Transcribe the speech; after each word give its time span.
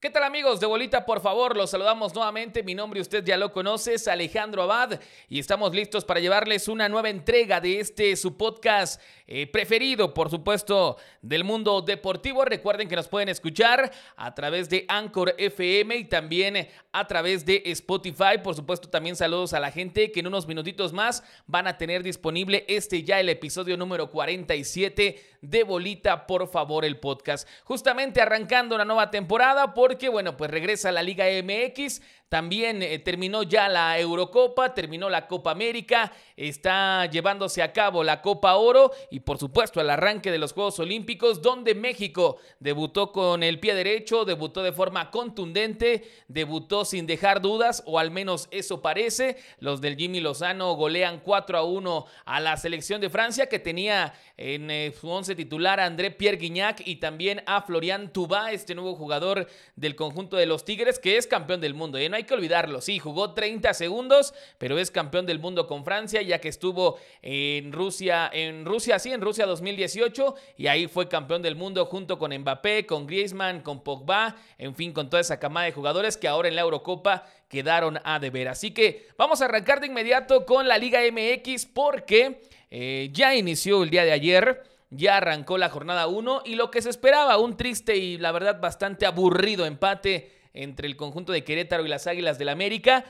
¿Qué 0.00 0.08
tal 0.08 0.22
amigos 0.22 0.60
de 0.60 0.66
Bolita? 0.66 1.04
Por 1.04 1.20
favor, 1.20 1.54
los 1.58 1.68
saludamos 1.68 2.14
nuevamente. 2.14 2.62
Mi 2.62 2.74
nombre 2.74 3.02
usted 3.02 3.22
ya 3.22 3.36
lo 3.36 3.52
conoce, 3.52 3.92
es 3.92 4.08
Alejandro 4.08 4.62
Abad 4.62 4.98
y 5.28 5.38
estamos 5.38 5.74
listos 5.74 6.06
para 6.06 6.20
llevarles 6.20 6.68
una 6.68 6.88
nueva 6.88 7.10
entrega 7.10 7.60
de 7.60 7.80
este 7.80 8.16
su 8.16 8.34
podcast 8.38 8.98
eh, 9.26 9.46
preferido, 9.46 10.14
por 10.14 10.30
supuesto, 10.30 10.96
del 11.20 11.44
mundo 11.44 11.82
deportivo. 11.82 12.46
Recuerden 12.46 12.88
que 12.88 12.96
nos 12.96 13.08
pueden 13.08 13.28
escuchar 13.28 13.92
a 14.16 14.34
través 14.34 14.70
de 14.70 14.86
Anchor 14.88 15.34
FM 15.36 15.94
y 15.98 16.04
también 16.04 16.66
a 16.92 17.06
través 17.06 17.44
de 17.44 17.62
Spotify. 17.66 18.38
Por 18.42 18.54
supuesto, 18.54 18.88
también 18.88 19.16
saludos 19.16 19.52
a 19.52 19.60
la 19.60 19.70
gente 19.70 20.10
que 20.12 20.20
en 20.20 20.28
unos 20.28 20.48
minutitos 20.48 20.94
más 20.94 21.22
van 21.46 21.66
a 21.66 21.76
tener 21.76 22.02
disponible 22.02 22.64
este 22.68 23.02
ya 23.02 23.20
el 23.20 23.28
episodio 23.28 23.76
número 23.76 24.10
47 24.10 25.22
de 25.42 25.62
Bolita, 25.62 26.26
por 26.26 26.48
favor, 26.48 26.86
el 26.86 26.98
podcast. 26.98 27.46
Justamente 27.64 28.22
arrancando 28.22 28.74
una 28.74 28.86
nueva 28.86 29.10
temporada 29.10 29.74
porque, 29.90 30.08
bueno, 30.08 30.36
pues 30.36 30.52
regresa 30.52 30.92
la 30.92 31.02
Liga 31.02 31.24
MX. 31.42 32.00
También 32.30 32.80
eh, 32.80 33.00
terminó 33.00 33.42
ya 33.42 33.68
la 33.68 33.98
Eurocopa, 33.98 34.72
terminó 34.72 35.10
la 35.10 35.26
Copa 35.26 35.50
América, 35.50 36.12
está 36.36 37.06
llevándose 37.06 37.60
a 37.60 37.72
cabo 37.72 38.04
la 38.04 38.22
Copa 38.22 38.54
Oro 38.54 38.92
y 39.10 39.18
por 39.18 39.38
supuesto 39.38 39.80
el 39.80 39.90
arranque 39.90 40.30
de 40.30 40.38
los 40.38 40.52
Juegos 40.52 40.78
Olímpicos 40.78 41.42
donde 41.42 41.74
México 41.74 42.38
debutó 42.60 43.10
con 43.10 43.42
el 43.42 43.58
pie 43.58 43.74
derecho, 43.74 44.24
debutó 44.24 44.62
de 44.62 44.70
forma 44.70 45.10
contundente, 45.10 46.08
debutó 46.28 46.84
sin 46.84 47.04
dejar 47.04 47.42
dudas 47.42 47.82
o 47.84 47.98
al 47.98 48.12
menos 48.12 48.46
eso 48.52 48.80
parece. 48.80 49.36
Los 49.58 49.80
del 49.80 49.96
Jimmy 49.96 50.20
Lozano 50.20 50.74
golean 50.74 51.18
4 51.24 51.58
a 51.58 51.64
1 51.64 52.06
a 52.26 52.38
la 52.38 52.56
selección 52.56 53.00
de 53.00 53.10
Francia 53.10 53.48
que 53.48 53.58
tenía 53.58 54.14
en 54.36 54.70
eh, 54.70 54.94
su 54.98 55.08
once 55.10 55.34
titular 55.34 55.80
a 55.80 55.86
André 55.86 56.12
Pierre 56.12 56.38
Guignac 56.38 56.80
y 56.86 56.96
también 56.96 57.42
a 57.46 57.60
Florian 57.62 58.12
Tubá, 58.12 58.52
este 58.52 58.76
nuevo 58.76 58.94
jugador 58.94 59.48
del 59.80 59.96
conjunto 59.96 60.36
de 60.36 60.44
los 60.44 60.64
Tigres 60.66 60.98
que 60.98 61.16
es 61.16 61.26
campeón 61.26 61.60
del 61.60 61.72
mundo. 61.72 61.96
¿eh? 61.96 62.10
hay 62.12 62.24
que 62.24 62.34
olvidarlo. 62.34 62.82
Sí, 62.82 62.98
jugó 62.98 63.32
30 63.32 63.72
segundos, 63.72 64.34
pero 64.58 64.78
es 64.78 64.90
campeón 64.90 65.24
del 65.24 65.38
mundo 65.38 65.66
con 65.66 65.84
Francia, 65.84 66.20
ya 66.20 66.38
que 66.38 66.48
estuvo 66.48 66.98
en 67.22 67.72
Rusia, 67.72 68.30
en 68.32 68.66
Rusia, 68.66 68.98
sí, 68.98 69.10
en 69.10 69.22
Rusia 69.22 69.46
2018, 69.46 70.34
y 70.58 70.66
ahí 70.66 70.86
fue 70.86 71.08
campeón 71.08 71.40
del 71.40 71.56
mundo 71.56 71.86
junto 71.86 72.18
con 72.18 72.36
Mbappé, 72.36 72.84
con 72.84 73.06
Griezmann, 73.06 73.62
con 73.62 73.82
Pogba, 73.82 74.36
en 74.58 74.74
fin, 74.74 74.92
con 74.92 75.08
toda 75.08 75.22
esa 75.22 75.40
camada 75.40 75.66
de 75.66 75.72
jugadores 75.72 76.18
que 76.18 76.28
ahora 76.28 76.48
en 76.48 76.56
la 76.56 76.60
Eurocopa 76.60 77.24
quedaron 77.48 77.98
a 78.04 78.18
deber. 78.18 78.48
Así 78.48 78.72
que 78.72 79.08
vamos 79.16 79.40
a 79.40 79.46
arrancar 79.46 79.80
de 79.80 79.86
inmediato 79.86 80.44
con 80.44 80.68
la 80.68 80.76
Liga 80.76 81.00
MX 81.00 81.64
porque 81.66 82.42
eh, 82.70 83.08
ya 83.12 83.34
inició 83.34 83.82
el 83.82 83.90
día 83.90 84.04
de 84.04 84.12
ayer. 84.12 84.69
Ya 84.90 85.18
arrancó 85.18 85.56
la 85.56 85.70
jornada 85.70 86.08
1 86.08 86.42
y 86.44 86.56
lo 86.56 86.70
que 86.70 86.82
se 86.82 86.90
esperaba, 86.90 87.38
un 87.38 87.56
triste 87.56 87.96
y 87.96 88.18
la 88.18 88.32
verdad 88.32 88.60
bastante 88.60 89.06
aburrido 89.06 89.64
empate 89.64 90.32
entre 90.52 90.88
el 90.88 90.96
conjunto 90.96 91.32
de 91.32 91.44
Querétaro 91.44 91.84
y 91.84 91.88
las 91.88 92.08
Águilas 92.08 92.38
del 92.38 92.48
América. 92.48 93.04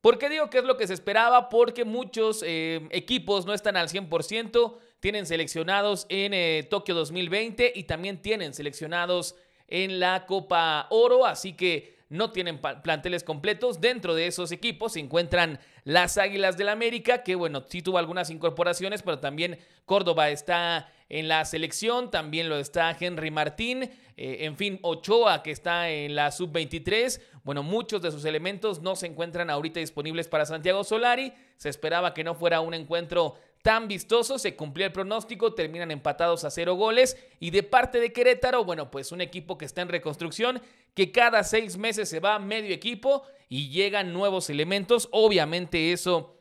¿Por 0.00 0.18
qué 0.18 0.28
digo 0.28 0.48
que 0.48 0.58
es 0.58 0.64
lo 0.64 0.76
que 0.76 0.86
se 0.86 0.94
esperaba? 0.94 1.48
Porque 1.48 1.84
muchos 1.84 2.42
eh, 2.46 2.86
equipos 2.90 3.44
no 3.44 3.52
están 3.52 3.76
al 3.76 3.88
100%, 3.88 4.76
tienen 5.00 5.26
seleccionados 5.26 6.06
en 6.08 6.32
eh, 6.32 6.66
Tokio 6.70 6.94
2020 6.94 7.72
y 7.74 7.84
también 7.84 8.22
tienen 8.22 8.54
seleccionados 8.54 9.36
en 9.68 10.00
la 10.00 10.24
Copa 10.26 10.86
Oro, 10.90 11.26
así 11.26 11.54
que 11.54 11.96
no 12.08 12.30
tienen 12.30 12.60
planteles 12.60 13.24
completos. 13.24 13.80
Dentro 13.80 14.14
de 14.14 14.28
esos 14.28 14.52
equipos 14.52 14.92
se 14.92 15.00
encuentran 15.00 15.58
las 15.84 16.18
Águilas 16.18 16.56
del 16.56 16.68
América, 16.68 17.22
que 17.22 17.34
bueno, 17.34 17.64
sí 17.68 17.82
tuvo 17.82 17.98
algunas 17.98 18.30
incorporaciones, 18.30 19.02
pero 19.02 19.18
también 19.18 19.58
Córdoba 19.84 20.30
está 20.30 20.88
en 21.08 21.28
la 21.28 21.44
selección, 21.44 22.10
también 22.10 22.48
lo 22.48 22.58
está 22.58 22.96
Henry 22.98 23.30
Martín, 23.30 23.84
eh, 24.16 24.38
en 24.40 24.56
fin, 24.56 24.78
Ochoa 24.82 25.42
que 25.42 25.50
está 25.50 25.90
en 25.90 26.14
la 26.14 26.32
sub-23. 26.32 27.20
Bueno, 27.44 27.62
muchos 27.62 28.02
de 28.02 28.10
sus 28.10 28.24
elementos 28.24 28.80
no 28.82 28.96
se 28.96 29.06
encuentran 29.06 29.50
ahorita 29.50 29.78
disponibles 29.78 30.26
para 30.26 30.46
Santiago 30.46 30.82
Solari. 30.82 31.32
Se 31.56 31.68
esperaba 31.68 32.12
que 32.12 32.24
no 32.24 32.34
fuera 32.34 32.60
un 32.60 32.74
encuentro 32.74 33.36
tan 33.62 33.88
vistoso, 33.88 34.38
se 34.38 34.54
cumplió 34.54 34.86
el 34.86 34.92
pronóstico, 34.92 35.52
terminan 35.52 35.90
empatados 35.90 36.44
a 36.44 36.50
cero 36.50 36.74
goles 36.74 37.16
y 37.40 37.50
de 37.50 37.64
parte 37.64 37.98
de 37.98 38.12
Querétaro, 38.12 38.64
bueno, 38.64 38.92
pues 38.92 39.10
un 39.10 39.20
equipo 39.20 39.58
que 39.58 39.64
está 39.64 39.82
en 39.82 39.88
reconstrucción, 39.88 40.62
que 40.94 41.10
cada 41.10 41.42
seis 41.42 41.76
meses 41.76 42.08
se 42.08 42.20
va 42.20 42.38
medio 42.38 42.72
equipo 42.72 43.24
y 43.48 43.70
llegan 43.70 44.12
nuevos 44.12 44.50
elementos, 44.50 45.08
obviamente 45.10 45.92
eso 45.92 46.35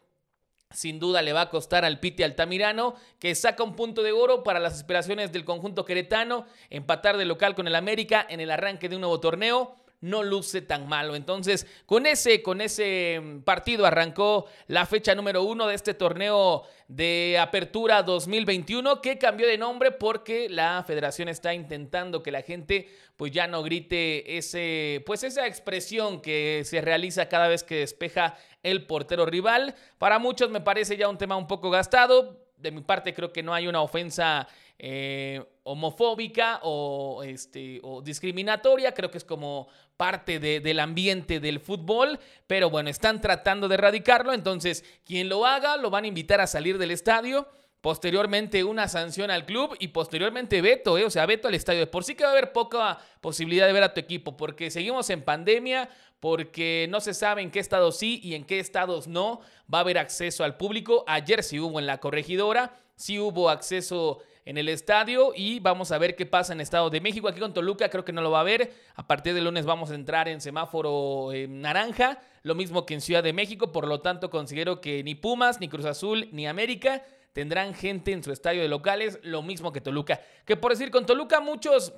sin 0.75 0.99
duda 0.99 1.21
le 1.21 1.33
va 1.33 1.41
a 1.41 1.49
costar 1.49 1.85
al 1.85 1.99
Piti 1.99 2.23
Altamirano, 2.23 2.95
que 3.19 3.33
saca 3.33 3.63
un 3.63 3.75
punto 3.75 4.03
de 4.03 4.11
oro 4.11 4.43
para 4.43 4.59
las 4.59 4.73
aspiraciones 4.73 5.31
del 5.31 5.45
conjunto 5.45 5.85
queretano, 5.85 6.45
empatar 6.69 7.17
de 7.17 7.25
local 7.25 7.55
con 7.55 7.67
el 7.67 7.75
América 7.75 8.25
en 8.29 8.39
el 8.39 8.51
arranque 8.51 8.89
de 8.89 8.95
un 8.95 9.01
nuevo 9.01 9.19
torneo 9.19 9.75
no 10.01 10.23
luce 10.23 10.61
tan 10.61 10.87
malo. 10.87 11.15
Entonces, 11.15 11.67
con 11.85 12.05
ese, 12.05 12.41
con 12.41 12.61
ese 12.61 13.21
mm, 13.21 13.39
partido 13.41 13.85
arrancó 13.85 14.45
la 14.67 14.85
fecha 14.85 15.15
número 15.15 15.43
uno 15.43 15.67
de 15.67 15.75
este 15.75 15.93
torneo 15.93 16.63
de 16.87 17.37
apertura 17.39 18.03
2021 18.03 19.01
que 19.01 19.17
cambió 19.17 19.47
de 19.47 19.57
nombre 19.57 19.91
porque 19.91 20.49
la 20.49 20.83
federación 20.85 21.29
está 21.29 21.53
intentando 21.53 22.21
que 22.21 22.31
la 22.31 22.43
gente 22.43 22.89
pues 23.17 23.31
ya 23.31 23.47
no 23.47 23.63
grite 23.63 24.37
ese 24.37 25.01
pues 25.05 25.23
esa 25.23 25.47
expresión 25.47 26.21
que 26.21 26.61
se 26.63 26.81
realiza 26.81 27.27
cada 27.27 27.47
vez 27.47 27.63
que 27.63 27.77
despeja 27.77 28.37
el 28.61 28.85
portero 28.85 29.25
rival. 29.25 29.75
Para 29.97 30.19
muchos 30.19 30.49
me 30.49 30.61
parece 30.61 30.97
ya 30.97 31.09
un 31.09 31.17
tema 31.17 31.35
un 31.35 31.47
poco 31.47 31.69
gastado. 31.69 32.45
De 32.57 32.71
mi 32.71 32.81
parte 32.81 33.13
creo 33.13 33.33
que 33.33 33.43
no 33.43 33.53
hay 33.53 33.67
una 33.67 33.81
ofensa 33.81 34.47
eh, 34.77 35.41
homofóbica 35.63 36.59
o, 36.63 37.23
este, 37.23 37.79
o 37.83 38.01
discriminatoria, 38.01 38.93
creo 38.93 39.09
que 39.09 39.17
es 39.17 39.23
como 39.23 39.67
parte 39.97 40.39
del 40.39 40.79
ambiente 40.79 41.39
del 41.39 41.59
fútbol, 41.59 42.19
pero 42.45 42.69
bueno, 42.69 42.89
están 42.89 43.21
tratando 43.21 43.67
de 43.67 43.75
erradicarlo, 43.75 44.33
entonces 44.33 44.83
quien 45.05 45.29
lo 45.29 45.45
haga 45.45 45.77
lo 45.77 45.89
van 45.89 46.03
a 46.03 46.07
invitar 46.07 46.41
a 46.41 46.47
salir 46.47 46.77
del 46.77 46.91
estadio. 46.91 47.47
Posteriormente 47.79 48.63
una 48.63 48.87
sanción 48.87 49.29
al 49.29 49.45
club 49.45 49.75
y 49.79 49.89
posteriormente 49.89 50.59
veto, 50.59 50.97
eh, 50.97 51.05
o 51.05 51.11
sea, 51.11 51.27
veto 51.27 51.47
al 51.47 51.53
estadio. 51.53 51.89
Por 51.91 52.03
sí 52.03 52.15
que 52.15 52.23
va 52.23 52.29
a 52.29 52.31
haber 52.31 52.51
poca 52.51 52.97
posibilidad 53.21 53.67
de 53.67 53.73
ver 53.73 53.83
a 53.83 53.93
tu 53.93 53.99
equipo, 53.99 54.35
porque 54.35 54.71
seguimos 54.71 55.07
en 55.11 55.21
pandemia, 55.21 55.87
porque 56.19 56.87
no 56.89 56.99
se 56.99 57.13
sabe 57.13 57.43
en 57.43 57.51
qué 57.51 57.59
estados 57.59 57.97
sí 57.97 58.19
y 58.23 58.33
en 58.33 58.43
qué 58.43 58.59
estados 58.59 59.07
no 59.07 59.41
va 59.71 59.77
a 59.77 59.81
haber 59.81 59.99
acceso 59.99 60.43
al 60.43 60.57
público. 60.57 61.03
Ayer 61.05 61.43
sí 61.43 61.59
hubo 61.59 61.79
en 61.79 61.85
la 61.85 61.99
corregidora, 61.99 62.75
sí 62.95 63.19
hubo 63.19 63.51
acceso 63.51 64.19
en 64.45 64.59
el 64.59 64.69
estadio 64.69 65.33
y 65.35 65.59
vamos 65.59 65.91
a 65.91 65.97
ver 65.97 66.15
qué 66.15 66.25
pasa 66.25 66.53
en 66.53 66.61
Estado 66.61 66.89
de 66.91 67.01
México. 67.01 67.27
Aquí 67.27 67.39
con 67.39 67.53
Toluca 67.53 67.89
creo 67.89 68.05
que 68.05 68.13
no 68.13 68.21
lo 68.21 68.31
va 68.31 68.41
a 68.41 68.43
ver. 68.43 68.71
A 68.93 69.07
partir 69.07 69.33
del 69.33 69.43
lunes 69.43 69.65
vamos 69.65 69.89
a 69.89 69.95
entrar 69.95 70.27
en 70.27 70.39
semáforo 70.39 71.33
eh, 71.33 71.47
naranja, 71.47 72.19
lo 72.43 72.53
mismo 72.53 72.85
que 72.85 72.93
en 72.93 73.01
Ciudad 73.01 73.23
de 73.23 73.33
México. 73.33 73.71
Por 73.71 73.87
lo 73.87 74.01
tanto, 74.01 74.29
considero 74.29 74.79
que 74.81 75.03
ni 75.03 75.15
Pumas, 75.15 75.59
ni 75.59 75.67
Cruz 75.67 75.85
Azul, 75.85 76.29
ni 76.31 76.47
América 76.47 77.03
tendrán 77.33 77.73
gente 77.73 78.13
en 78.13 78.23
su 78.23 78.31
estadio 78.31 78.61
de 78.61 78.69
locales, 78.69 79.19
lo 79.23 79.41
mismo 79.41 79.73
que 79.73 79.81
Toluca. 79.81 80.21
Que 80.45 80.55
por 80.55 80.71
decir, 80.71 80.91
con 80.91 81.05
Toluca 81.05 81.41
muchos 81.41 81.91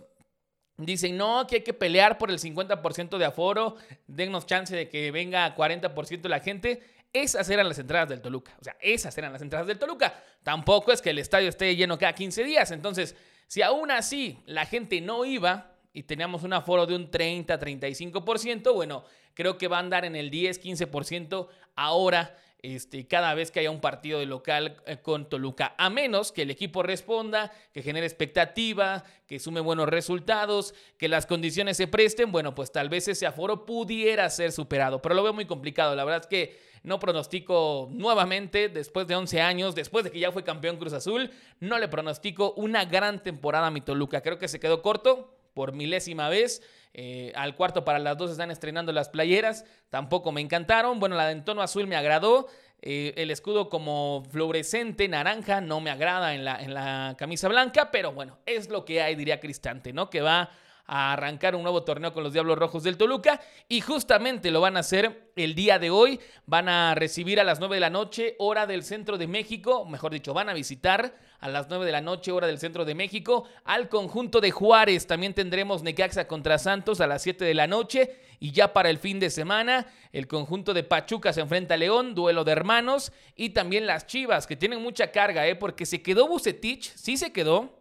Dicen, 0.79 1.17
no, 1.17 1.47
que 1.47 1.55
hay 1.55 1.63
que 1.63 1.73
pelear 1.73 2.19
por 2.19 2.29
el 2.29 2.37
50% 2.37 3.17
de 3.17 3.25
aforo, 3.25 3.77
dennos 4.05 4.45
chance 4.45 4.75
de 4.75 4.87
que 4.89 5.09
venga 5.09 5.55
40% 5.55 6.27
la 6.27 6.39
gente. 6.39 6.83
Esas 7.13 7.49
eran 7.49 7.67
las 7.67 7.79
entradas 7.79 8.09
del 8.09 8.21
Toluca. 8.21 8.55
O 8.59 8.63
sea, 8.63 8.75
esas 8.79 9.17
eran 9.17 9.33
las 9.33 9.41
entradas 9.41 9.67
del 9.67 9.79
Toluca. 9.79 10.21
Tampoco 10.43 10.91
es 10.91 11.01
que 11.01 11.09
el 11.09 11.19
estadio 11.19 11.49
esté 11.49 11.75
lleno 11.75 11.97
cada 11.97 12.13
15 12.13 12.43
días. 12.43 12.71
Entonces, 12.71 13.15
si 13.47 13.61
aún 13.61 13.91
así 13.91 14.39
la 14.45 14.65
gente 14.65 14.99
no 15.01 15.25
iba 15.25 15.71
y 15.93 16.03
teníamos 16.03 16.43
un 16.43 16.53
aforo 16.53 16.85
de 16.85 16.95
un 16.95 17.09
30-35%, 17.09 18.73
bueno, 18.73 19.03
creo 19.33 19.57
que 19.57 19.67
va 19.67 19.77
a 19.77 19.79
andar 19.79 20.05
en 20.05 20.15
el 20.15 20.29
10-15% 20.29 21.47
ahora. 21.75 22.37
Este, 22.63 23.07
cada 23.07 23.35
vez 23.35 23.51
que 23.51 23.59
haya 23.59 23.69
un 23.69 23.81
partido 23.81 24.19
de 24.19 24.25
local 24.25 24.81
eh, 24.87 24.97
con 24.97 25.29
Toluca, 25.29 25.75
a 25.77 25.91
menos 25.91 26.31
que 26.31 26.41
el 26.41 26.49
equipo 26.49 26.81
responda, 26.81 27.51
que 27.71 27.83
genere 27.83 28.07
expectativa, 28.07 29.03
que 29.27 29.39
sume 29.39 29.59
buenos 29.59 29.87
resultados, 29.87 30.73
que 30.97 31.07
las 31.07 31.27
condiciones 31.27 31.77
se 31.77 31.87
presten, 31.87 32.31
bueno, 32.31 32.55
pues 32.55 32.71
tal 32.71 32.89
vez 32.89 33.07
ese 33.07 33.27
aforo 33.27 33.65
pudiera 33.65 34.27
ser 34.31 34.51
superado, 34.51 35.03
pero 35.03 35.13
lo 35.13 35.21
veo 35.21 35.33
muy 35.33 35.45
complicado, 35.45 35.95
la 35.95 36.03
verdad 36.03 36.21
es 36.21 36.27
que 36.27 36.67
no 36.81 36.99
pronostico 36.99 37.89
nuevamente, 37.91 38.69
después 38.69 39.07
de 39.07 39.15
11 39.15 39.41
años, 39.41 39.75
después 39.75 40.05
de 40.05 40.11
que 40.11 40.19
ya 40.19 40.31
fue 40.31 40.43
campeón 40.43 40.77
Cruz 40.77 40.93
Azul, 40.93 41.29
no 41.59 41.77
le 41.79 41.89
pronostico 41.89 42.53
una 42.53 42.85
gran 42.85 43.21
temporada 43.21 43.67
a 43.67 43.71
mi 43.71 43.81
Toluca. 43.81 44.21
Creo 44.21 44.39
que 44.39 44.47
se 44.47 44.59
quedó 44.59 44.81
corto 44.81 45.37
por 45.53 45.73
milésima 45.73 46.29
vez. 46.29 46.61
Eh, 46.93 47.31
al 47.35 47.55
cuarto 47.55 47.83
para 47.85 47.99
las 47.99 48.17
dos 48.17 48.31
están 48.31 48.51
estrenando 48.51 48.91
las 48.91 49.09
playeras. 49.09 49.65
Tampoco 49.89 50.31
me 50.31 50.41
encantaron. 50.41 50.99
Bueno, 50.99 51.15
la 51.15 51.27
de 51.27 51.33
en 51.33 51.45
tono 51.45 51.61
azul 51.61 51.87
me 51.87 51.95
agradó. 51.95 52.47
Eh, 52.81 53.13
el 53.17 53.31
escudo 53.31 53.69
como 53.69 54.23
fluorescente, 54.29 55.07
naranja, 55.07 55.61
no 55.61 55.81
me 55.81 55.89
agrada 55.89 56.35
en 56.35 56.45
la, 56.45 56.61
en 56.61 56.73
la 56.73 57.15
camisa 57.17 57.47
blanca. 57.47 57.91
Pero 57.91 58.11
bueno, 58.11 58.37
es 58.45 58.69
lo 58.69 58.85
que 58.85 59.01
hay, 59.01 59.15
diría 59.15 59.39
Cristante, 59.39 59.93
¿no? 59.93 60.09
Que 60.09 60.21
va 60.21 60.49
a 60.87 61.13
arrancar 61.13 61.55
un 61.55 61.63
nuevo 61.63 61.83
torneo 61.83 62.13
con 62.13 62.23
los 62.23 62.33
Diablos 62.33 62.57
Rojos 62.57 62.83
del 62.83 62.97
Toluca 62.97 63.41
y 63.67 63.81
justamente 63.81 64.51
lo 64.51 64.61
van 64.61 64.77
a 64.77 64.79
hacer 64.79 65.31
el 65.35 65.53
día 65.53 65.79
de 65.79 65.89
hoy. 65.89 66.19
Van 66.45 66.69
a 66.69 66.95
recibir 66.95 67.39
a 67.39 67.43
las 67.43 67.59
9 67.59 67.75
de 67.75 67.81
la 67.81 67.89
noche, 67.89 68.35
hora 68.39 68.65
del 68.65 68.83
centro 68.83 69.17
de 69.17 69.27
México, 69.27 69.85
mejor 69.85 70.13
dicho, 70.13 70.33
van 70.33 70.49
a 70.49 70.53
visitar 70.53 71.13
a 71.39 71.49
las 71.49 71.67
9 71.69 71.85
de 71.85 71.91
la 71.91 72.01
noche, 72.01 72.31
hora 72.31 72.47
del 72.47 72.57
centro 72.57 72.85
de 72.85 72.95
México, 72.95 73.47
al 73.63 73.89
conjunto 73.89 74.41
de 74.41 74.51
Juárez. 74.51 75.05
También 75.07 75.33
tendremos 75.33 75.83
Necaxa 75.83 76.27
contra 76.27 76.57
Santos 76.57 77.01
a 77.01 77.07
las 77.07 77.21
7 77.21 77.45
de 77.45 77.53
la 77.53 77.67
noche. 77.67 78.15
Y 78.39 78.51
ya 78.51 78.73
para 78.73 78.89
el 78.89 78.97
fin 78.97 79.19
de 79.19 79.29
semana, 79.29 79.87
el 80.11 80.27
conjunto 80.27 80.73
de 80.73 80.83
Pachuca 80.83 81.33
se 81.33 81.41
enfrenta 81.41 81.73
a 81.73 81.77
León, 81.77 82.15
duelo 82.15 82.43
de 82.43 82.51
hermanos. 82.51 83.11
Y 83.35 83.49
también 83.49 83.87
las 83.87 84.07
Chivas, 84.07 84.47
que 84.47 84.55
tienen 84.55 84.81
mucha 84.81 85.11
carga, 85.11 85.47
¿eh? 85.47 85.55
porque 85.55 85.85
se 85.85 86.01
quedó 86.01 86.27
Bucetich, 86.27 86.93
sí 86.95 87.17
se 87.17 87.31
quedó. 87.31 87.76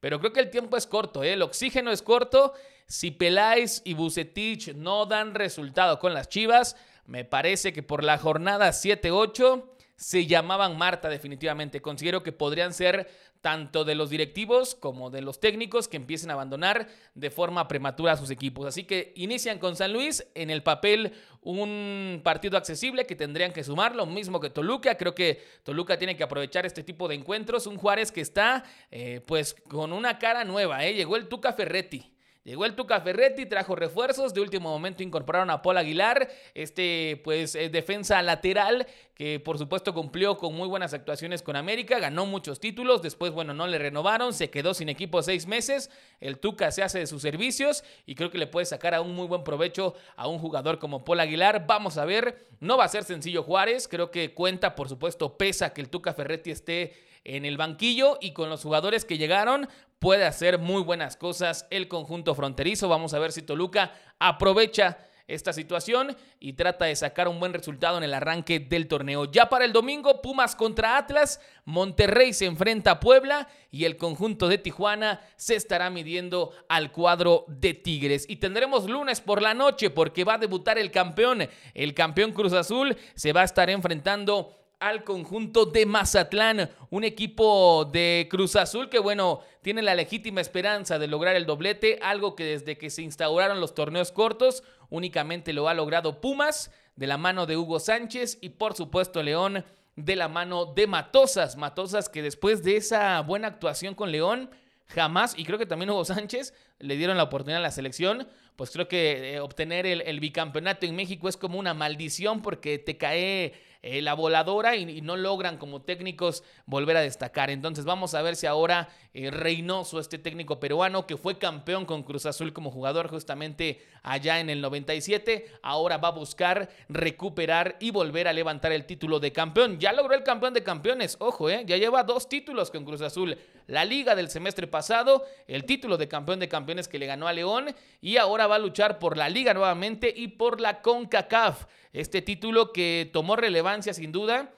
Pero 0.00 0.18
creo 0.20 0.32
que 0.32 0.40
el 0.40 0.50
tiempo 0.50 0.76
es 0.76 0.86
corto, 0.86 1.22
¿eh? 1.22 1.32
el 1.32 1.42
oxígeno 1.42 1.90
es 1.90 2.02
corto. 2.02 2.52
Si 2.86 3.10
Peláez 3.10 3.82
y 3.84 3.94
Bucetich 3.94 4.74
no 4.74 5.06
dan 5.06 5.34
resultado 5.34 5.98
con 5.98 6.14
las 6.14 6.28
Chivas, 6.28 6.76
me 7.06 7.24
parece 7.24 7.72
que 7.72 7.82
por 7.82 8.04
la 8.04 8.18
jornada 8.18 8.70
7-8 8.70 9.64
se 9.96 10.26
llamaban 10.26 10.76
Marta 10.76 11.08
definitivamente. 11.08 11.80
Considero 11.80 12.22
que 12.22 12.32
podrían 12.32 12.74
ser 12.74 13.08
tanto 13.46 13.84
de 13.84 13.94
los 13.94 14.10
directivos 14.10 14.74
como 14.74 15.08
de 15.08 15.22
los 15.22 15.38
técnicos 15.38 15.86
que 15.86 15.96
empiecen 15.96 16.30
a 16.30 16.32
abandonar 16.32 16.88
de 17.14 17.30
forma 17.30 17.68
prematura 17.68 18.10
a 18.10 18.16
sus 18.16 18.30
equipos. 18.30 18.66
Así 18.66 18.82
que 18.82 19.12
inician 19.14 19.60
con 19.60 19.76
San 19.76 19.92
Luis, 19.92 20.26
en 20.34 20.50
el 20.50 20.64
papel 20.64 21.12
un 21.42 22.22
partido 22.24 22.58
accesible 22.58 23.06
que 23.06 23.14
tendrían 23.14 23.52
que 23.52 23.62
sumar, 23.62 23.94
lo 23.94 24.04
mismo 24.04 24.40
que 24.40 24.50
Toluca. 24.50 24.96
Creo 24.96 25.14
que 25.14 25.44
Toluca 25.62 25.96
tiene 25.96 26.16
que 26.16 26.24
aprovechar 26.24 26.66
este 26.66 26.82
tipo 26.82 27.06
de 27.06 27.14
encuentros. 27.14 27.68
Un 27.68 27.76
Juárez 27.76 28.10
que 28.10 28.20
está 28.20 28.64
eh, 28.90 29.20
pues 29.24 29.54
con 29.54 29.92
una 29.92 30.18
cara 30.18 30.42
nueva. 30.42 30.84
¿eh? 30.84 30.94
Llegó 30.94 31.14
el 31.14 31.28
Tuca 31.28 31.52
Ferretti. 31.52 32.15
Llegó 32.46 32.64
el 32.64 32.76
Tuca 32.76 33.00
Ferretti, 33.00 33.44
trajo 33.46 33.74
refuerzos, 33.74 34.32
de 34.32 34.40
último 34.40 34.70
momento 34.70 35.02
incorporaron 35.02 35.50
a 35.50 35.62
Paul 35.62 35.78
Aguilar, 35.78 36.30
este 36.54 37.20
pues 37.24 37.56
eh, 37.56 37.70
defensa 37.70 38.22
lateral 38.22 38.86
que 39.16 39.40
por 39.40 39.58
supuesto 39.58 39.92
cumplió 39.92 40.36
con 40.36 40.54
muy 40.54 40.68
buenas 40.68 40.94
actuaciones 40.94 41.42
con 41.42 41.56
América, 41.56 41.98
ganó 41.98 42.24
muchos 42.24 42.60
títulos, 42.60 43.02
después 43.02 43.32
bueno 43.32 43.52
no 43.52 43.66
le 43.66 43.78
renovaron, 43.78 44.32
se 44.32 44.48
quedó 44.48 44.74
sin 44.74 44.88
equipo 44.88 45.24
seis 45.24 45.48
meses, 45.48 45.90
el 46.20 46.38
Tuca 46.38 46.70
se 46.70 46.84
hace 46.84 47.00
de 47.00 47.08
sus 47.08 47.20
servicios 47.20 47.82
y 48.06 48.14
creo 48.14 48.30
que 48.30 48.38
le 48.38 48.46
puede 48.46 48.66
sacar 48.66 48.94
a 48.94 49.00
un 49.00 49.16
muy 49.16 49.26
buen 49.26 49.42
provecho 49.42 49.94
a 50.14 50.28
un 50.28 50.38
jugador 50.38 50.78
como 50.78 51.04
Paul 51.04 51.18
Aguilar, 51.18 51.66
vamos 51.66 51.98
a 51.98 52.04
ver, 52.04 52.46
no 52.60 52.76
va 52.76 52.84
a 52.84 52.88
ser 52.88 53.02
sencillo 53.02 53.42
Juárez, 53.42 53.88
creo 53.88 54.12
que 54.12 54.34
cuenta 54.34 54.76
por 54.76 54.88
supuesto 54.88 55.36
pesa 55.36 55.74
que 55.74 55.80
el 55.80 55.88
Tuca 55.88 56.14
Ferretti 56.14 56.52
esté 56.52 56.92
en 57.26 57.44
el 57.44 57.56
banquillo 57.56 58.18
y 58.20 58.32
con 58.32 58.48
los 58.48 58.62
jugadores 58.62 59.04
que 59.04 59.18
llegaron 59.18 59.68
puede 59.98 60.24
hacer 60.24 60.58
muy 60.58 60.82
buenas 60.82 61.16
cosas 61.16 61.66
el 61.70 61.88
conjunto 61.88 62.34
fronterizo. 62.34 62.88
Vamos 62.88 63.14
a 63.14 63.18
ver 63.18 63.32
si 63.32 63.42
Toluca 63.42 63.92
aprovecha 64.18 64.98
esta 65.28 65.52
situación 65.52 66.16
y 66.38 66.52
trata 66.52 66.84
de 66.84 66.94
sacar 66.94 67.26
un 67.26 67.40
buen 67.40 67.52
resultado 67.52 67.98
en 67.98 68.04
el 68.04 68.14
arranque 68.14 68.60
del 68.60 68.86
torneo. 68.86 69.24
Ya 69.24 69.48
para 69.48 69.64
el 69.64 69.72
domingo, 69.72 70.22
Pumas 70.22 70.54
contra 70.54 70.96
Atlas, 70.96 71.40
Monterrey 71.64 72.32
se 72.32 72.46
enfrenta 72.46 72.92
a 72.92 73.00
Puebla 73.00 73.48
y 73.70 73.84
el 73.84 73.96
conjunto 73.96 74.46
de 74.46 74.58
Tijuana 74.58 75.20
se 75.36 75.56
estará 75.56 75.90
midiendo 75.90 76.52
al 76.68 76.92
cuadro 76.92 77.44
de 77.48 77.74
Tigres. 77.74 78.26
Y 78.28 78.36
tendremos 78.36 78.88
lunes 78.88 79.20
por 79.20 79.42
la 79.42 79.54
noche 79.54 79.90
porque 79.90 80.24
va 80.24 80.34
a 80.34 80.38
debutar 80.38 80.78
el 80.78 80.92
campeón. 80.92 81.48
El 81.74 81.94
campeón 81.94 82.32
Cruz 82.32 82.52
Azul 82.52 82.96
se 83.14 83.32
va 83.32 83.40
a 83.40 83.44
estar 83.44 83.68
enfrentando 83.68 84.65
al 84.78 85.04
conjunto 85.04 85.64
de 85.66 85.86
Mazatlán, 85.86 86.70
un 86.90 87.04
equipo 87.04 87.86
de 87.86 88.28
Cruz 88.30 88.56
Azul 88.56 88.88
que 88.90 88.98
bueno, 88.98 89.40
tiene 89.62 89.82
la 89.82 89.94
legítima 89.94 90.40
esperanza 90.40 90.98
de 90.98 91.06
lograr 91.06 91.34
el 91.36 91.46
doblete, 91.46 91.98
algo 92.02 92.36
que 92.36 92.44
desde 92.44 92.76
que 92.76 92.90
se 92.90 93.02
instauraron 93.02 93.60
los 93.60 93.74
torneos 93.74 94.12
cortos 94.12 94.62
únicamente 94.90 95.52
lo 95.52 95.68
ha 95.68 95.74
logrado 95.74 96.20
Pumas 96.20 96.70
de 96.94 97.06
la 97.06 97.16
mano 97.16 97.46
de 97.46 97.56
Hugo 97.56 97.80
Sánchez 97.80 98.38
y 98.40 98.50
por 98.50 98.74
supuesto 98.74 99.22
León 99.22 99.64
de 99.96 100.16
la 100.16 100.28
mano 100.28 100.66
de 100.66 100.86
Matosas, 100.86 101.56
Matosas 101.56 102.08
que 102.08 102.22
después 102.22 102.62
de 102.62 102.76
esa 102.76 103.20
buena 103.22 103.48
actuación 103.48 103.94
con 103.94 104.12
León 104.12 104.50
jamás, 104.88 105.34
y 105.36 105.44
creo 105.44 105.58
que 105.58 105.66
también 105.66 105.90
Hugo 105.90 106.04
Sánchez 106.04 106.54
le 106.78 106.96
dieron 106.96 107.16
la 107.16 107.24
oportunidad 107.24 107.58
a 107.60 107.62
la 107.62 107.70
selección, 107.70 108.28
pues 108.56 108.70
creo 108.70 108.88
que 108.88 109.34
eh, 109.34 109.40
obtener 109.40 109.86
el, 109.86 110.02
el, 110.02 110.20
bicampeonato 110.20 110.86
en 110.86 110.94
México 110.94 111.28
es 111.28 111.36
como 111.36 111.58
una 111.58 111.74
maldición 111.74 112.40
porque 112.40 112.78
te 112.78 112.96
cae 112.96 113.54
eh, 113.88 114.02
la 114.02 114.14
voladora 114.14 114.74
y, 114.74 115.00
no 115.00 115.16
logran 115.16 115.58
como 115.58 115.80
técnicos 115.80 116.42
volver 116.66 116.96
a 116.96 117.02
destacar. 117.02 117.50
Entonces 117.50 117.84
vamos 117.84 118.14
a 118.14 118.22
ver 118.22 118.34
si 118.34 118.48
ahora 118.48 118.88
eh, 119.14 119.30
Reynoso, 119.30 120.00
este 120.00 120.18
técnico 120.18 120.58
peruano 120.58 121.06
que 121.06 121.16
fue 121.16 121.38
campeón 121.38 121.84
con 121.84 122.02
Cruz 122.02 122.26
Azul 122.26 122.52
como 122.52 122.72
jugador 122.72 123.08
justamente 123.08 123.80
allá 124.02 124.40
en 124.40 124.50
el 124.50 124.60
97, 124.60 125.46
ahora 125.62 125.98
va 125.98 126.08
a 126.08 126.10
buscar 126.10 126.68
recuperar 126.88 127.76
y 127.78 127.92
volver 127.92 128.26
a 128.26 128.32
levantar 128.32 128.72
el 128.72 128.86
título 128.86 129.20
de 129.20 129.32
campeón. 129.32 129.78
Ya 129.78 129.92
logró 129.92 130.16
el 130.16 130.24
campeón 130.24 130.52
de 130.52 130.64
campeones, 130.64 131.16
ojo, 131.20 131.48
eh, 131.48 131.62
ya 131.64 131.76
lleva 131.76 132.02
dos 132.02 132.28
títulos 132.28 132.72
con 132.72 132.84
Cruz 132.84 133.02
Azul. 133.02 133.38
La 133.66 133.84
liga 133.84 134.14
del 134.14 134.30
semestre 134.30 134.66
pasado, 134.66 135.24
el 135.48 135.64
título 135.64 135.96
de 135.96 136.06
campeón 136.06 136.38
de 136.38 136.48
campeones 136.48 136.86
que 136.86 136.98
le 136.98 137.06
ganó 137.06 137.26
a 137.26 137.32
León 137.32 137.74
y 138.00 138.16
ahora 138.16 138.46
va 138.46 138.56
a 138.56 138.60
luchar 138.60 138.98
por 138.98 139.16
la 139.16 139.28
liga 139.28 139.54
nuevamente 139.54 140.12
y 140.14 140.28
por 140.28 140.60
la 140.60 140.82
CONCACAF. 140.82 141.66
Este 141.92 142.22
título 142.22 142.72
que 142.72 143.10
tomó 143.12 143.34
relevancia 143.34 143.92
sin 143.92 144.12
duda 144.12 144.52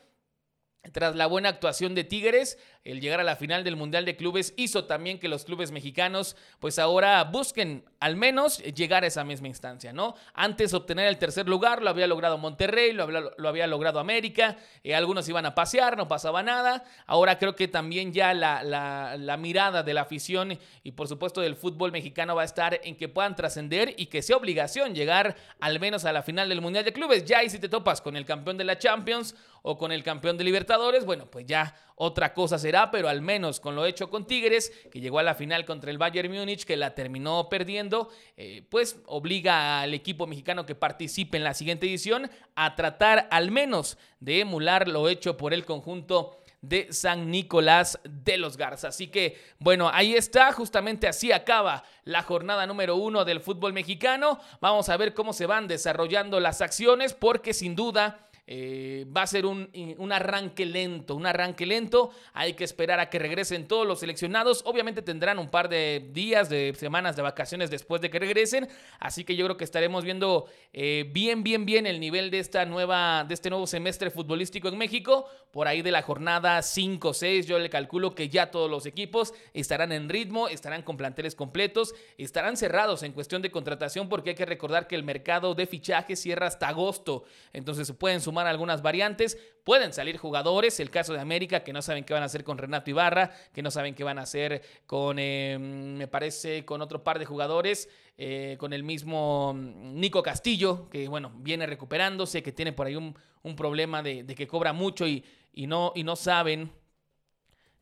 tras 0.92 1.16
la 1.16 1.26
buena 1.26 1.48
actuación 1.48 1.94
de 1.94 2.04
Tigres, 2.04 2.58
el 2.84 3.00
llegar 3.00 3.20
a 3.20 3.24
la 3.24 3.36
final 3.36 3.64
del 3.64 3.76
Mundial 3.76 4.04
de 4.04 4.16
Clubes 4.16 4.54
hizo 4.56 4.84
también 4.84 5.18
que 5.18 5.28
los 5.28 5.44
clubes 5.44 5.70
mexicanos 5.72 6.36
pues 6.60 6.78
ahora 6.78 7.22
busquen 7.24 7.84
al 8.00 8.16
menos 8.16 8.58
llegar 8.58 9.04
a 9.04 9.08
esa 9.08 9.24
misma 9.24 9.48
instancia, 9.48 9.92
¿no? 9.92 10.14
Antes 10.32 10.72
obtener 10.72 11.06
el 11.08 11.18
tercer 11.18 11.48
lugar 11.48 11.82
lo 11.82 11.90
había 11.90 12.06
logrado 12.06 12.38
Monterrey, 12.38 12.92
lo 12.92 13.02
había, 13.02 13.22
lo 13.36 13.48
había 13.48 13.66
logrado 13.66 13.98
América, 13.98 14.56
eh, 14.84 14.94
algunos 14.94 15.28
iban 15.28 15.44
a 15.44 15.54
pasear, 15.54 15.96
no 15.96 16.08
pasaba 16.08 16.42
nada. 16.42 16.84
Ahora 17.06 17.38
creo 17.38 17.54
que 17.54 17.68
también 17.68 18.12
ya 18.12 18.32
la, 18.32 18.62
la 18.62 19.36
mirada 19.36 19.82
de 19.82 19.94
la 19.94 20.02
afición 20.02 20.58
y 20.82 20.92
por 20.92 21.08
supuesto 21.08 21.40
del 21.40 21.56
fútbol 21.56 21.92
mexicano 21.92 22.36
va 22.36 22.42
a 22.42 22.46
estar 22.46 22.80
en 22.82 22.96
que 22.96 23.08
puedan 23.08 23.36
trascender 23.36 23.94
y 23.98 24.06
que 24.06 24.22
sea 24.22 24.36
obligación 24.36 24.94
llegar 24.94 25.36
al 25.60 25.80
menos 25.80 26.04
a 26.04 26.12
la 26.12 26.22
final 26.22 26.48
del 26.48 26.60
Mundial 26.60 26.84
de 26.84 26.92
Clubes. 26.92 27.24
Ya 27.24 27.42
y 27.42 27.50
si 27.50 27.58
te 27.58 27.68
topas 27.68 28.00
con 28.00 28.16
el 28.16 28.24
campeón 28.24 28.56
de 28.56 28.64
la 28.64 28.78
Champions 28.78 29.34
o 29.62 29.76
con 29.76 29.92
el 29.92 30.02
campeón 30.02 30.36
de 30.36 30.44
Libertadores, 30.44 31.04
bueno, 31.04 31.26
pues 31.30 31.46
ya 31.46 31.74
otra 31.96 32.32
cosa 32.32 32.58
será, 32.58 32.90
pero 32.90 33.08
al 33.08 33.22
menos 33.22 33.60
con 33.60 33.74
lo 33.74 33.84
hecho 33.84 34.08
con 34.08 34.26
Tigres, 34.26 34.72
que 34.90 35.00
llegó 35.00 35.18
a 35.18 35.22
la 35.22 35.34
final 35.34 35.64
contra 35.64 35.90
el 35.90 35.98
Bayern 35.98 36.32
Múnich, 36.32 36.64
que 36.64 36.76
la 36.76 36.94
terminó 36.94 37.48
perdiendo, 37.48 38.08
eh, 38.36 38.64
pues 38.70 39.00
obliga 39.06 39.80
al 39.80 39.94
equipo 39.94 40.26
mexicano 40.26 40.64
que 40.64 40.74
participe 40.74 41.36
en 41.36 41.44
la 41.44 41.54
siguiente 41.54 41.86
edición 41.86 42.30
a 42.54 42.76
tratar 42.76 43.28
al 43.30 43.50
menos 43.50 43.98
de 44.20 44.40
emular 44.40 44.88
lo 44.88 45.08
hecho 45.08 45.36
por 45.36 45.52
el 45.52 45.64
conjunto 45.64 46.38
de 46.60 46.92
San 46.92 47.30
Nicolás 47.30 48.00
de 48.04 48.36
los 48.36 48.56
Garza. 48.56 48.88
Así 48.88 49.08
que, 49.08 49.38
bueno, 49.58 49.90
ahí 49.92 50.14
está, 50.14 50.52
justamente 50.52 51.06
así 51.06 51.30
acaba 51.32 51.84
la 52.04 52.22
jornada 52.22 52.66
número 52.66 52.96
uno 52.96 53.24
del 53.24 53.40
fútbol 53.40 53.72
mexicano. 53.72 54.40
Vamos 54.60 54.88
a 54.88 54.96
ver 54.96 55.14
cómo 55.14 55.32
se 55.32 55.46
van 55.46 55.68
desarrollando 55.68 56.40
las 56.40 56.60
acciones, 56.60 57.14
porque 57.14 57.54
sin 57.54 57.76
duda 57.76 58.27
eh, 58.50 59.04
va 59.14 59.22
a 59.22 59.26
ser 59.26 59.44
un, 59.44 59.68
un, 59.98 60.10
arranque 60.10 60.64
lento, 60.64 61.14
un 61.14 61.26
arranque 61.26 61.66
lento. 61.66 62.12
Hay 62.32 62.54
que 62.54 62.64
esperar 62.64 62.98
a 62.98 63.10
que 63.10 63.18
regresen 63.18 63.68
todos 63.68 63.86
los 63.86 64.00
seleccionados. 64.00 64.62
Obviamente 64.64 65.02
tendrán 65.02 65.38
un 65.38 65.50
par 65.50 65.68
de 65.68 66.08
días, 66.12 66.48
de 66.48 66.72
semanas 66.74 67.14
de 67.14 67.20
vacaciones 67.20 67.68
después 67.70 68.00
de 68.00 68.08
que 68.08 68.18
regresen. 68.18 68.66
Así 69.00 69.24
que 69.24 69.36
yo 69.36 69.44
creo 69.44 69.58
que 69.58 69.64
estaremos 69.64 70.02
viendo 70.02 70.46
eh, 70.72 71.10
bien, 71.12 71.42
bien, 71.42 71.66
bien 71.66 71.86
el 71.86 72.00
nivel 72.00 72.30
de 72.30 72.38
esta 72.38 72.64
nueva, 72.64 73.24
de 73.28 73.34
este 73.34 73.50
nuevo 73.50 73.66
semestre 73.66 74.10
futbolístico 74.10 74.68
en 74.68 74.78
México. 74.78 75.26
Por 75.50 75.68
ahí 75.68 75.82
de 75.82 75.90
la 75.90 76.00
jornada 76.00 76.62
5 76.62 77.12
6, 77.12 77.46
yo 77.46 77.58
le 77.58 77.68
calculo 77.68 78.14
que 78.14 78.30
ya 78.30 78.50
todos 78.50 78.70
los 78.70 78.86
equipos 78.86 79.34
estarán 79.52 79.92
en 79.92 80.08
ritmo, 80.08 80.48
estarán 80.48 80.82
con 80.82 80.96
planteles 80.96 81.34
completos, 81.34 81.94
estarán 82.16 82.56
cerrados 82.56 83.02
en 83.02 83.12
cuestión 83.12 83.42
de 83.42 83.50
contratación, 83.50 84.08
porque 84.08 84.30
hay 84.30 84.36
que 84.36 84.46
recordar 84.46 84.86
que 84.86 84.94
el 84.94 85.02
mercado 85.02 85.54
de 85.54 85.66
fichajes 85.66 86.18
cierra 86.18 86.46
hasta 86.46 86.68
agosto. 86.68 87.24
Entonces 87.52 87.86
se 87.86 87.92
pueden 87.92 88.22
sumar 88.22 88.37
algunas 88.46 88.82
variantes. 88.82 89.38
Pueden 89.64 89.92
salir 89.92 90.16
jugadores, 90.16 90.80
el 90.80 90.90
caso 90.90 91.12
de 91.12 91.20
América, 91.20 91.64
que 91.64 91.72
no 91.72 91.82
saben 91.82 92.04
qué 92.04 92.14
van 92.14 92.22
a 92.22 92.26
hacer 92.26 92.44
con 92.44 92.58
Renato 92.58 92.90
Ibarra, 92.90 93.30
que 93.52 93.62
no 93.62 93.70
saben 93.70 93.94
qué 93.94 94.04
van 94.04 94.18
a 94.18 94.22
hacer 94.22 94.62
con, 94.86 95.18
eh, 95.18 95.58
me 95.58 96.08
parece, 96.08 96.64
con 96.64 96.80
otro 96.80 97.04
par 97.04 97.18
de 97.18 97.26
jugadores, 97.26 97.88
eh, 98.16 98.56
con 98.58 98.72
el 98.72 98.82
mismo 98.82 99.54
Nico 99.54 100.22
Castillo, 100.22 100.88
que 100.90 101.08
bueno, 101.08 101.32
viene 101.36 101.66
recuperándose, 101.66 102.42
que 102.42 102.52
tiene 102.52 102.72
por 102.72 102.86
ahí 102.86 102.96
un, 102.96 103.14
problema 103.56 104.02
de, 104.02 104.26
que 104.26 104.46
cobra 104.46 104.74
mucho 104.74 105.06
y, 105.06 105.24
y, 105.54 105.66
no, 105.66 105.92
y 105.94 106.04
no 106.04 106.16
saben 106.16 106.70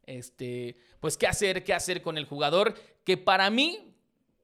este, 0.06 0.76
pues 1.00 1.16
qué 1.16 1.26
hacer, 1.26 1.64
qué 1.64 1.75
hacer 1.75 2.02
con 2.02 2.16
el 2.16 2.25
jugador, 2.25 2.75
que 3.04 3.16
para 3.16 3.50
mí 3.50 3.95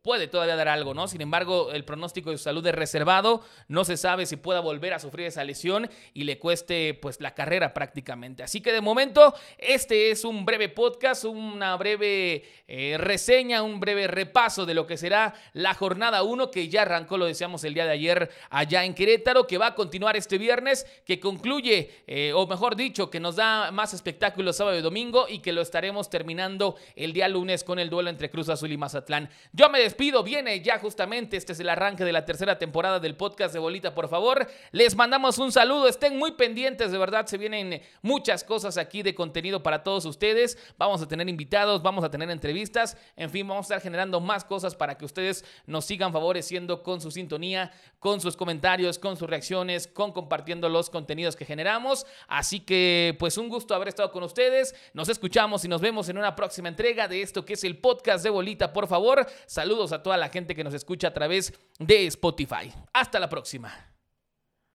puede 0.02 0.26
todavía 0.26 0.56
dar 0.56 0.68
algo, 0.68 0.94
¿no? 0.94 1.06
Sin 1.06 1.20
embargo, 1.20 1.70
el 1.72 1.84
pronóstico 1.84 2.30
de 2.30 2.38
su 2.38 2.44
salud 2.44 2.66
es 2.66 2.74
reservado, 2.74 3.42
no 3.68 3.84
se 3.84 3.96
sabe 3.96 4.26
si 4.26 4.36
pueda 4.36 4.58
volver 4.60 4.92
a 4.92 4.98
sufrir 4.98 5.26
esa 5.26 5.44
lesión 5.44 5.88
y 6.12 6.24
le 6.24 6.38
cueste 6.38 6.94
pues 6.94 7.20
la 7.20 7.34
carrera 7.34 7.72
prácticamente. 7.72 8.42
Así 8.42 8.60
que 8.60 8.72
de 8.72 8.80
momento, 8.80 9.32
este 9.58 10.10
es 10.10 10.24
un 10.24 10.44
breve 10.44 10.68
podcast, 10.68 11.24
una 11.24 11.76
breve 11.76 12.44
eh, 12.66 12.96
reseña, 12.98 13.62
un 13.62 13.78
breve 13.78 14.08
repaso 14.08 14.66
de 14.66 14.74
lo 14.74 14.86
que 14.88 14.96
será 14.96 15.34
la 15.52 15.74
jornada 15.74 16.24
1 16.24 16.50
que 16.50 16.68
ya 16.68 16.82
arrancó, 16.82 17.16
lo 17.16 17.26
decíamos 17.26 17.62
el 17.62 17.74
día 17.74 17.84
de 17.84 17.92
ayer 17.92 18.30
allá 18.50 18.84
en 18.84 18.94
Querétaro, 18.94 19.46
que 19.46 19.58
va 19.58 19.68
a 19.68 19.74
continuar 19.76 20.16
este 20.16 20.36
viernes, 20.36 20.84
que 21.06 21.20
concluye, 21.20 22.02
eh, 22.08 22.32
o 22.34 22.46
mejor 22.48 22.74
dicho, 22.74 23.08
que 23.08 23.20
nos 23.20 23.36
da 23.36 23.70
más 23.70 23.94
espectáculos 23.94 24.56
sábado 24.56 24.76
y 24.76 24.82
domingo 24.82 25.26
y 25.28 25.38
que 25.38 25.52
lo 25.52 25.62
estaremos 25.62 26.10
terminando 26.10 26.74
el 26.96 27.12
día 27.12 27.28
lunes 27.28 27.62
con 27.62 27.78
el 27.78 27.88
duelo 27.88 28.10
entre 28.10 28.30
Cruz 28.30 28.48
Azul 28.48 28.72
y 28.72 28.76
Mazatlán. 28.76 29.30
Yo 29.52 29.70
me 29.70 29.91
despido, 29.92 30.22
viene 30.22 30.62
ya 30.62 30.78
justamente, 30.78 31.36
este 31.36 31.52
es 31.52 31.60
el 31.60 31.68
arranque 31.68 32.02
de 32.02 32.12
la 32.12 32.24
tercera 32.24 32.58
temporada 32.58 32.98
del 32.98 33.14
podcast 33.14 33.52
de 33.52 33.60
Bolita, 33.60 33.94
por 33.94 34.08
favor. 34.08 34.48
Les 34.70 34.96
mandamos 34.96 35.36
un 35.36 35.52
saludo, 35.52 35.86
estén 35.86 36.16
muy 36.16 36.32
pendientes, 36.32 36.92
de 36.92 36.96
verdad, 36.96 37.26
se 37.26 37.36
vienen 37.36 37.82
muchas 38.00 38.42
cosas 38.42 38.78
aquí 38.78 39.02
de 39.02 39.14
contenido 39.14 39.62
para 39.62 39.82
todos 39.82 40.06
ustedes. 40.06 40.56
Vamos 40.78 41.02
a 41.02 41.08
tener 41.08 41.28
invitados, 41.28 41.82
vamos 41.82 42.04
a 42.04 42.10
tener 42.10 42.30
entrevistas, 42.30 42.96
en 43.16 43.28
fin, 43.28 43.46
vamos 43.46 43.64
a 43.64 43.74
estar 43.74 43.82
generando 43.82 44.18
más 44.18 44.44
cosas 44.44 44.74
para 44.74 44.96
que 44.96 45.04
ustedes 45.04 45.44
nos 45.66 45.84
sigan 45.84 46.10
favoreciendo 46.10 46.82
con 46.82 47.02
su 47.02 47.10
sintonía, 47.10 47.70
con 47.98 48.18
sus 48.22 48.34
comentarios, 48.34 48.98
con 48.98 49.18
sus 49.18 49.28
reacciones, 49.28 49.86
con 49.88 50.12
compartiendo 50.12 50.70
los 50.70 50.88
contenidos 50.88 51.36
que 51.36 51.44
generamos. 51.44 52.06
Así 52.28 52.60
que, 52.60 53.14
pues 53.18 53.36
un 53.36 53.50
gusto 53.50 53.74
haber 53.74 53.88
estado 53.88 54.10
con 54.10 54.22
ustedes. 54.22 54.74
Nos 54.94 55.10
escuchamos 55.10 55.66
y 55.66 55.68
nos 55.68 55.82
vemos 55.82 56.08
en 56.08 56.16
una 56.16 56.34
próxima 56.34 56.70
entrega 56.70 57.08
de 57.08 57.20
esto 57.20 57.44
que 57.44 57.52
es 57.52 57.64
el 57.64 57.76
podcast 57.76 58.24
de 58.24 58.30
Bolita, 58.30 58.72
por 58.72 58.86
favor. 58.86 59.26
Saludos 59.44 59.81
a 59.90 60.04
toda 60.04 60.16
la 60.16 60.28
gente 60.28 60.54
que 60.54 60.62
nos 60.62 60.74
escucha 60.74 61.08
a 61.08 61.12
través 61.12 61.52
de 61.80 62.06
Spotify. 62.06 62.72
Hasta 62.92 63.18
la 63.18 63.28
próxima. 63.28 63.91